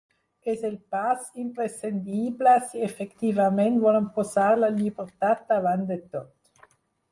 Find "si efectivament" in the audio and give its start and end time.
2.71-3.79